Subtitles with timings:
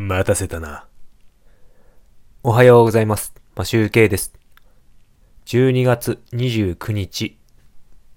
[0.00, 0.86] 待たせたな。
[2.44, 3.34] おはようございます。
[3.56, 4.32] マシューケイです。
[5.46, 7.36] 12月29日、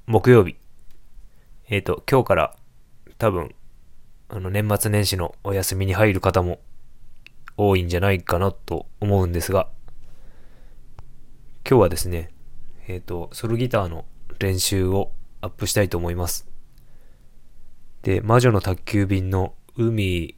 [0.05, 0.57] 木曜日。
[1.69, 2.55] えっ、と、今日から
[3.17, 3.55] 多分、
[4.29, 6.59] あの、年末年始のお休みに入る方も
[7.57, 9.67] 多いんじゃないかなと思うんですが、
[11.67, 12.29] 今日はですね、
[12.87, 14.05] えっ、と、ソロギターの
[14.37, 16.47] 練習をアップしたいと思います。
[18.03, 20.35] で、魔女の宅急便の海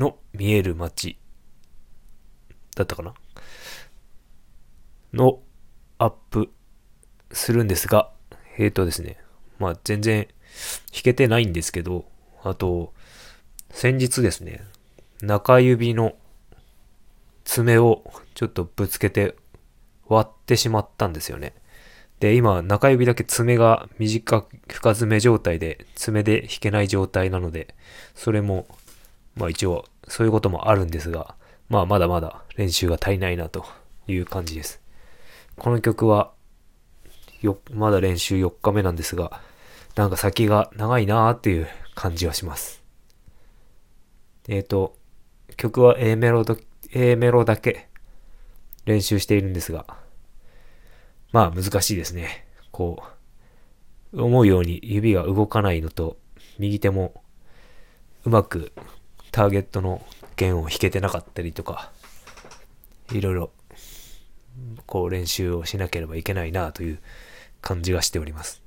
[0.00, 1.18] の見える街
[2.74, 3.14] だったかな？
[5.12, 5.40] の
[5.98, 6.50] アップ
[7.30, 8.10] するんですが、
[8.58, 9.18] えーとですね、
[9.58, 10.26] まあ全然
[10.92, 12.06] 弾けてないんですけど、
[12.42, 12.94] あと、
[13.70, 14.62] 先日ですね、
[15.20, 16.14] 中指の
[17.44, 18.02] 爪を
[18.34, 19.36] ちょっとぶつけて
[20.06, 21.54] 割ってしまったんですよね。
[22.20, 27.74] で、今、中指だけ爪が短く深爪状態で、爪で弾けない状態なので、
[28.14, 28.66] それも、
[29.40, 31.34] まあ一応、そういうこともあるんですが、
[31.70, 33.64] まあまだまだ練習が足りないなと
[34.06, 34.82] いう感じです。
[35.56, 36.32] この曲は、
[37.40, 39.40] よ、まだ練習4日目なんですが、
[39.96, 42.82] なんか先が長いなーっていう感じはします。
[44.46, 44.94] えっ、ー、と、
[45.56, 46.56] 曲は A メロだ
[46.92, 47.88] A メロだけ
[48.84, 49.86] 練習しているんですが、
[51.32, 52.46] まあ難しいですね。
[52.72, 53.02] こ
[54.12, 56.18] う、思うように指が動かないのと、
[56.58, 57.22] 右手も
[58.24, 58.72] うまく
[59.32, 60.04] ターゲットの
[60.36, 61.92] 弦を弾けてなかったりとか、
[63.12, 63.50] いろいろ、
[64.86, 66.98] こう練習をしなければいけないなという
[67.60, 68.62] 感じがしております。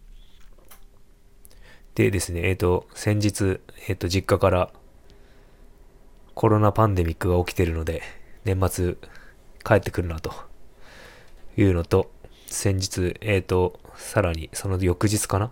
[1.96, 4.72] でですね、えっ、ー、と、先日、えっ、ー、と、実家から
[6.34, 8.02] コロナパンデミックが起きてるので、
[8.46, 8.96] 年末
[9.64, 10.34] 帰ってくるなと
[11.56, 12.12] いうのと、
[12.48, 15.52] 先日、えっ、ー、と、さらにその翌日かな？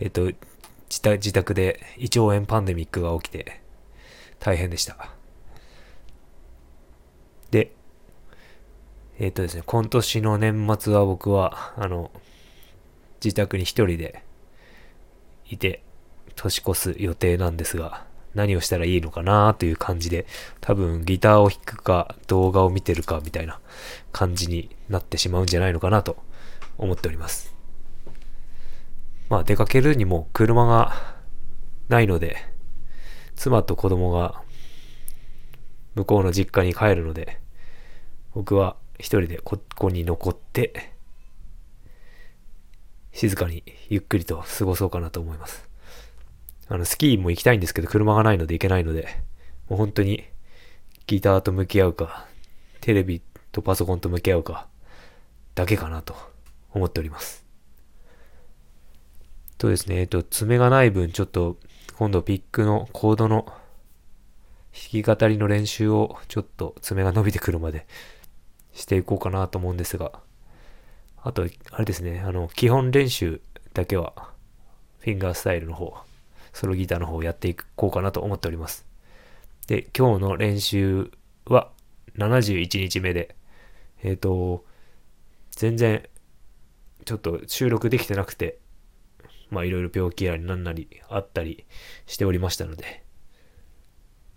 [0.00, 0.32] えっ、と
[0.88, 3.60] 自、自宅で胃腸炎パンデミックが起きて
[4.38, 5.10] 大変でした。
[7.50, 7.72] で、
[9.18, 12.10] えっ、ー、とですね、今年の年末は僕は、あの、
[13.22, 14.22] 自宅に一人で
[15.48, 15.82] いて
[16.36, 20.26] 年越す予定なんですが、何をしたらいいのかなという感じで、
[20.60, 23.60] 多分ギターを弾くか動画を見てるかみたいな
[24.12, 26.22] 感じになってしまうんじゃないのかなと
[26.76, 27.54] 思っております。
[29.28, 31.16] まあ出かけるにも車が
[31.88, 32.36] ないので、
[33.38, 34.42] 妻と子供が
[35.94, 37.40] 向こうの実家に帰るので、
[38.34, 40.92] 僕は一人でここに残って、
[43.12, 45.68] 静かにゆっくりと過ごそうかなと思います。
[46.68, 49.06] あの、スキーも行きたいんですけど、車がないので行けないので、
[49.68, 50.24] もう本当に
[51.06, 52.26] ギターと向き合うか、
[52.80, 53.22] テレビ
[53.52, 54.66] とパソコンと向き合うか、
[55.54, 56.16] だけかなと
[56.72, 57.46] 思っております。
[59.58, 61.56] とですね、えっと、爪がない分、ちょっと、
[61.98, 63.44] 今度ピックのコードの
[64.72, 67.88] 弾き語りの練習をちょっと爪が伸びてくるまで
[68.72, 70.12] していこうかなと思うんですが、
[71.16, 73.40] あと、あれですね、あの、基本練習
[73.74, 74.12] だけは、
[75.00, 75.92] フィンガースタイルの方、
[76.52, 78.86] ソロギターの方をやっていこうかなと思っております。
[79.66, 81.10] で、今日の練習
[81.46, 81.72] は
[82.16, 83.34] 71日目で、
[84.04, 84.64] えっ、ー、と、
[85.50, 86.04] 全然
[87.04, 88.60] ちょっと収録できてなくて、
[89.50, 91.64] まあいろいろ病気やなんなりあったり
[92.06, 93.04] しておりましたので、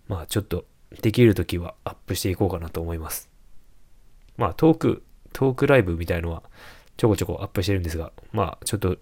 [0.08, 0.64] まあちょっと
[1.00, 3.30] できる時はアップしていこうかなと思います。
[4.36, 5.02] まあトーク、
[5.32, 6.42] トークライブみたいのは
[6.96, 8.96] ちょこちょこアップしてるんですが、まあちょっと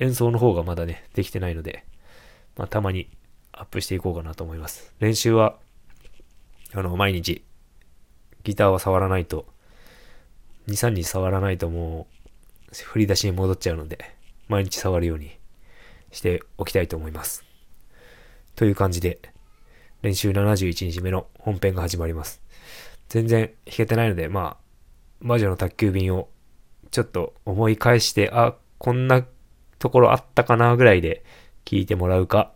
[0.00, 1.84] 演奏の方がまだね、できてないので、
[2.56, 3.10] まあ、たまに
[3.52, 4.94] アップしていこうかなと思います。
[5.00, 5.56] 練習は、
[6.72, 7.44] あの、毎日、
[8.44, 9.46] ギターは触らないと、
[10.68, 12.06] 2、3日触らないとも
[12.70, 13.98] う、振り出しに戻っちゃうので、
[14.48, 15.38] 毎日触るように
[16.10, 17.44] しておきたいと思います。
[18.56, 19.20] という感じで、
[20.02, 22.42] 練習71日目の本編が始まります。
[23.08, 24.68] 全然弾けてないので、まあ、
[25.20, 26.28] 魔女の宅急便を
[26.90, 29.24] ちょっと思い返して、あ、こんな
[29.78, 31.24] ところあったかなぐらいで
[31.64, 32.52] 聞いてもらうか、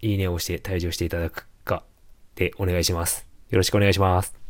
[0.00, 1.82] いいねを押して退場していただくか
[2.34, 3.26] でお願いします。
[3.50, 4.43] よろしくお願いします。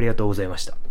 [0.00, 0.89] ありがとうございました。